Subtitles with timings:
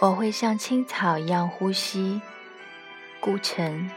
[0.00, 2.22] 我会像青草一样呼吸，
[3.18, 3.90] 孤城。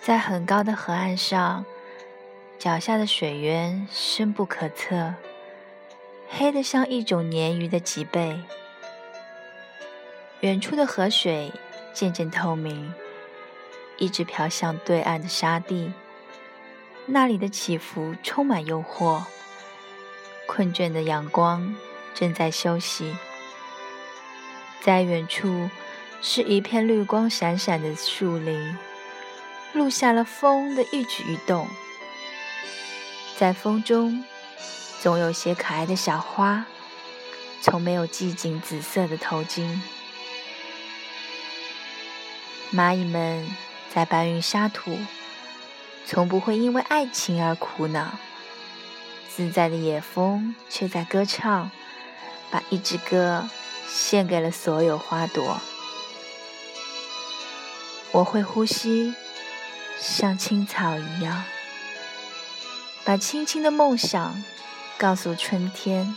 [0.00, 1.66] 在很高的河岸上，
[2.58, 5.12] 脚下的水源深不可测，
[6.30, 8.40] 黑得像一种鲶鱼的脊背。
[10.40, 11.52] 远处的河水
[11.92, 12.94] 渐渐透明，
[13.98, 15.92] 一直飘向对岸的沙地。
[17.08, 19.22] 那里的起伏充满诱惑，
[20.46, 21.76] 困倦的阳光
[22.14, 23.16] 正在休息。
[24.80, 25.70] 在远处
[26.20, 28.76] 是一片绿光闪闪的树林，
[29.72, 31.68] 录下了风的一举一动。
[33.38, 34.24] 在风中，
[35.00, 36.66] 总有些可爱的小花，
[37.60, 39.80] 从没有系紧紫色的头巾。
[42.72, 43.48] 蚂蚁们
[43.94, 44.98] 在搬运沙土。
[46.08, 48.12] 从不会因为爱情而苦恼，
[49.28, 51.70] 自在的野风却在歌唱，
[52.48, 53.48] 把一支歌
[53.88, 55.60] 献给了所有花朵。
[58.12, 59.14] 我会呼吸，
[59.98, 61.42] 像青草一样，
[63.04, 64.42] 把轻轻的梦想
[64.96, 66.16] 告诉春天。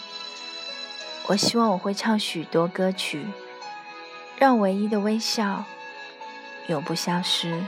[1.26, 3.26] 我希望我会唱许多歌曲，
[4.38, 5.66] 让唯一的微笑
[6.68, 7.64] 永不消失。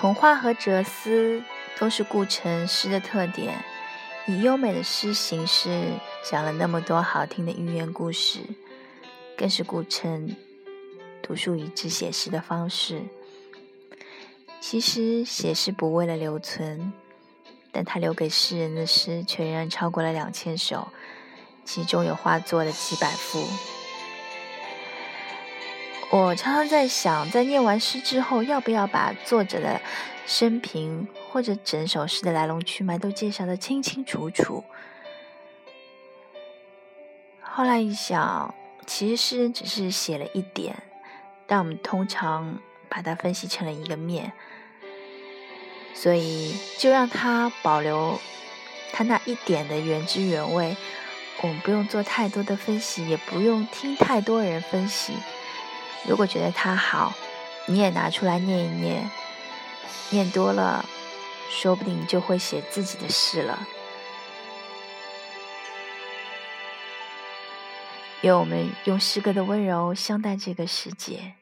[0.00, 1.42] 童话和哲思
[1.76, 3.64] 都是顾城诗的特点，
[4.28, 5.90] 以优美的诗形式
[6.24, 8.38] 讲了那么多好听的寓言故事，
[9.36, 10.36] 更是顾城
[11.20, 13.02] 独树一帜写诗的方式。
[14.60, 16.92] 其实写诗不为了留存，
[17.72, 20.86] 但他留给世人的诗却仍然超过了两千首，
[21.64, 23.44] 其中有画作的几百幅。
[26.10, 29.78] 我常常在想，在念完诗之后，要不要把作者的
[30.26, 34.64] 生平或者整首诗的来龙去脉都介绍的清清楚楚？
[37.42, 38.54] 后来一想，
[38.86, 40.82] 其实诗人只是写了一点，
[41.46, 42.58] 但我们通常
[42.88, 44.32] 把它分析成了一个面，
[45.92, 48.18] 所以就让他保留
[48.92, 50.74] 他那一点的原汁原味。
[51.42, 55.12] 我们不用做太多的分析，也不用听太多人分析。
[56.06, 57.12] 如果觉得他好，
[57.66, 59.10] 你也拿出来念一念，
[60.10, 60.84] 念多了，
[61.50, 63.66] 说不定就会写自己的诗了。
[68.22, 71.34] 愿我们用诗歌的温柔相待这个世界。